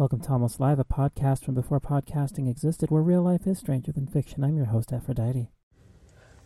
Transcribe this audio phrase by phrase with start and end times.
[0.00, 3.92] Welcome to Almost Live, a podcast from before podcasting existed where real life is stranger
[3.92, 4.42] than fiction.
[4.42, 5.50] I'm your host, Aphrodite.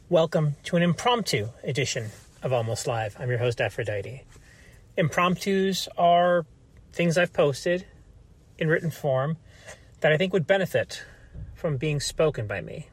[0.09, 2.11] Welcome to an impromptu edition
[2.43, 3.15] of Almost Live.
[3.17, 4.25] I'm your host, Aphrodite.
[4.99, 6.47] Impromptus are
[6.93, 7.87] things I've posted
[8.59, 9.37] in written form
[10.01, 11.05] that I think would benefit
[11.55, 12.89] from being spoken by me.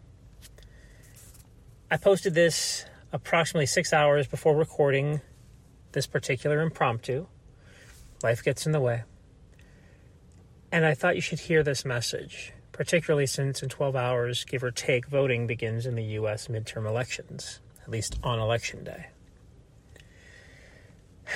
[1.90, 5.22] I posted this approximately six hours before recording
[5.94, 7.26] this particular impromptu.
[8.22, 9.06] Life gets in the way.
[10.72, 14.72] And I thought you should hear this message, particularly since in 12 hours, give or
[14.72, 16.48] take, voting begins in the U.S.
[16.48, 19.08] midterm elections, at least on election day.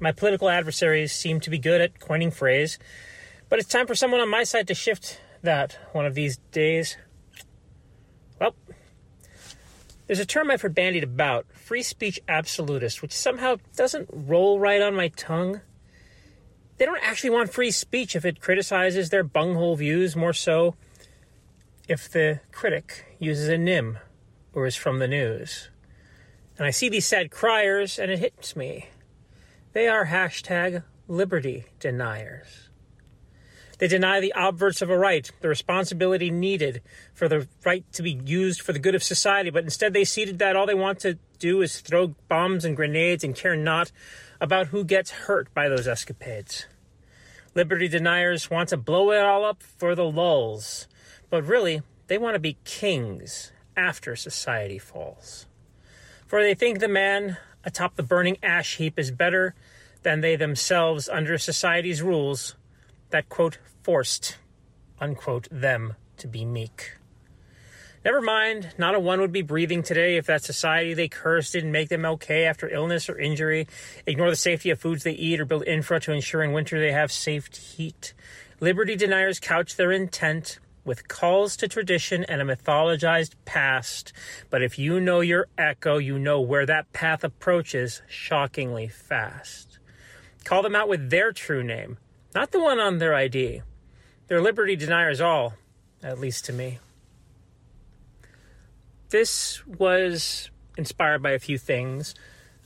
[0.00, 2.78] My political adversaries seem to be good at coining phrase,
[3.48, 6.96] but it's time for someone on my side to shift that one of these days.
[8.40, 8.54] Well,
[10.06, 14.82] there's a term I've heard bandied about free speech absolutist, which somehow doesn't roll right
[14.82, 15.60] on my tongue
[16.82, 20.74] they don't actually want free speech if it criticizes their bunghole views, more so
[21.86, 23.98] if the critic uses a nym
[24.52, 25.68] or is from the news.
[26.58, 28.88] And I see these sad criers and it hits me.
[29.74, 32.68] They are hashtag liberty deniers.
[33.78, 36.82] They deny the obverse of a right, the responsibility needed
[37.14, 40.40] for the right to be used for the good of society, but instead they ceded
[40.40, 43.92] that all they want to do is throw bombs and grenades and care not
[44.40, 46.66] about who gets hurt by those escapades.
[47.54, 50.88] Liberty deniers want to blow it all up for the lulls,
[51.28, 55.46] but really, they want to be kings after society falls.
[56.26, 59.54] For they think the man atop the burning ash heap is better
[60.02, 62.56] than they themselves under society's rules
[63.10, 64.38] that, quote, forced,
[64.98, 66.96] unquote, them to be meek.
[68.04, 71.70] Never mind, not a one would be breathing today if that society they curse didn't
[71.70, 73.68] make them okay after illness or injury,
[74.06, 76.90] ignore the safety of foods they eat, or build infra to ensure in winter they
[76.90, 78.12] have safe heat.
[78.58, 84.12] Liberty deniers couch their intent with calls to tradition and a mythologized past.
[84.50, 89.78] But if you know your Eco, you know where that path approaches shockingly fast.
[90.42, 91.98] Call them out with their true name,
[92.34, 93.62] not the one on their ID.
[94.26, 95.54] They're liberty deniers all,
[96.02, 96.80] at least to me
[99.12, 102.14] this was inspired by a few things.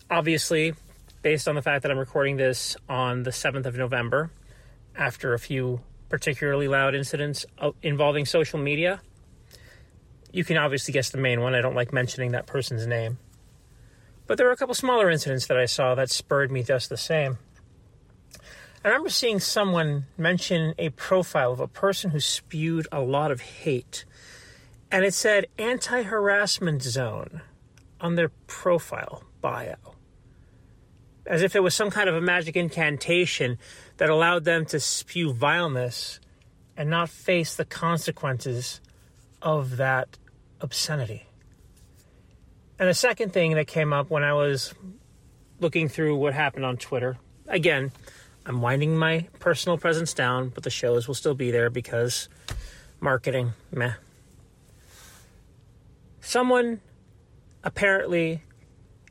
[0.09, 0.75] Obviously,
[1.23, 4.31] based on the fact that I'm recording this on the 7th of November,
[4.97, 9.01] after a few particularly loud incidents uh, involving social media.
[10.33, 11.55] You can obviously guess the main one.
[11.55, 13.19] I don't like mentioning that person's name.
[14.27, 16.97] But there were a couple smaller incidents that I saw that spurred me just the
[16.97, 17.39] same.
[18.85, 23.41] I remember seeing someone mention a profile of a person who spewed a lot of
[23.41, 24.05] hate
[24.97, 27.43] and it said anti harassment zone
[28.01, 29.77] on their profile bio.
[31.27, 33.59] As if it was some kind of a magic incantation
[33.99, 36.19] that allowed them to spew vileness
[36.79, 38.81] and not face the consequences
[39.43, 40.17] of that
[40.63, 41.27] obscenity.
[42.79, 44.73] And the second thing that came up when I was
[45.61, 47.93] looking through what happened on Twitter, again,
[48.47, 52.31] I'm winding my personal presence down, but the shows will still be there because
[52.99, 53.93] marketing, meh
[56.27, 56.81] someone
[57.63, 58.43] apparently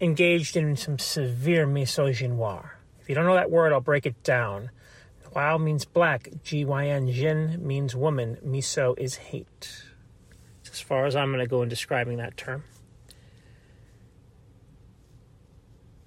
[0.01, 2.71] engaged in some severe misogynoir.
[2.99, 4.69] If you don't know that word, I'll break it down.
[5.33, 6.29] Wow means black.
[6.43, 8.37] G Y N, Jin means woman.
[8.45, 9.83] Miso is hate.
[10.61, 12.63] It's as far as I'm going to go in describing that term.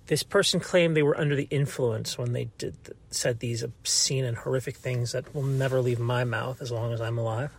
[0.07, 2.77] This person claimed they were under the influence when they did
[3.11, 7.01] said these obscene and horrific things that will never leave my mouth as long as
[7.01, 7.53] I'm alive.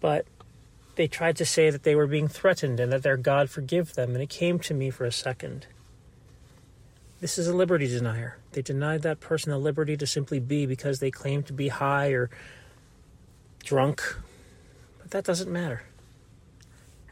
[0.00, 0.26] But
[1.00, 4.10] they tried to say that they were being threatened and that their God forgive them,
[4.10, 5.64] and it came to me for a second.
[7.22, 8.36] This is a liberty denier.
[8.52, 12.10] They denied that person the liberty to simply be because they claim to be high
[12.10, 12.28] or
[13.64, 14.02] drunk.
[15.00, 15.84] But that doesn't matter.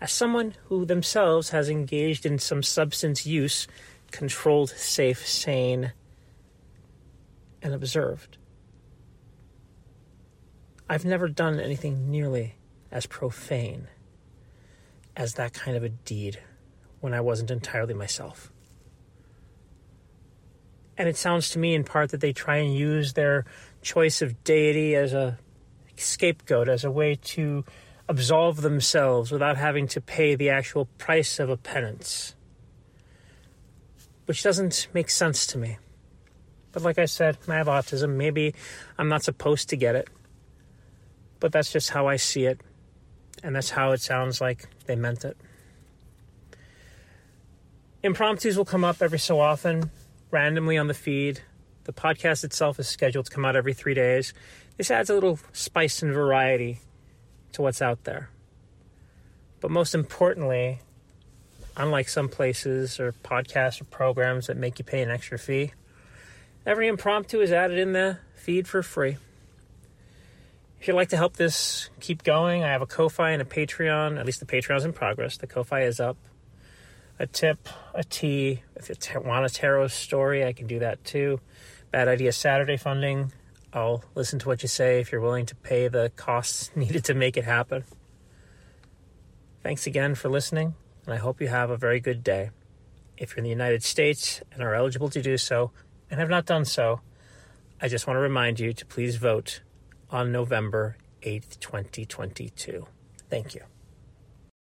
[0.02, 3.66] As someone who themselves has engaged in some substance use,
[4.10, 5.94] controlled, safe, sane,
[7.62, 8.36] and observed,
[10.90, 12.57] I've never done anything nearly
[12.90, 13.88] as profane
[15.16, 16.40] as that kind of a deed
[17.00, 18.52] when I wasn't entirely myself.
[20.96, 23.44] And it sounds to me in part that they try and use their
[23.82, 25.38] choice of deity as a
[25.96, 27.64] scapegoat, as a way to
[28.08, 32.34] absolve themselves without having to pay the actual price of a penance.
[34.26, 35.78] Which doesn't make sense to me.
[36.72, 38.16] But like I said, I have autism.
[38.16, 38.54] Maybe
[38.98, 40.08] I'm not supposed to get it.
[41.40, 42.60] But that's just how I see it
[43.42, 45.36] and that's how it sounds like they meant it.
[48.02, 49.90] Impromptus will come up every so often,
[50.30, 51.40] randomly on the feed.
[51.84, 54.34] The podcast itself is scheduled to come out every three days.
[54.76, 56.80] This adds a little spice and variety
[57.52, 58.30] to what's out there.
[59.60, 60.78] But most importantly,
[61.76, 65.72] unlike some places or podcasts or programs that make you pay an extra fee,
[66.64, 69.16] every impromptu is added in the feed for free.
[70.80, 74.18] If you'd like to help this keep going, I have a Ko-Fi and a Patreon.
[74.18, 75.36] At least the Patreon's in progress.
[75.36, 76.16] The Ko-Fi is up.
[77.18, 78.62] A tip, a tea.
[78.76, 81.40] If you want a tarot story, I can do that too.
[81.90, 83.32] Bad Idea Saturday funding.
[83.72, 87.14] I'll listen to what you say if you're willing to pay the costs needed to
[87.14, 87.84] make it happen.
[89.64, 92.50] Thanks again for listening, and I hope you have a very good day.
[93.16, 95.72] If you're in the United States and are eligible to do so,
[96.08, 97.00] and have not done so,
[97.80, 99.60] I just want to remind you to please vote
[100.10, 102.86] on November 8th, 2022.
[103.28, 103.62] Thank you.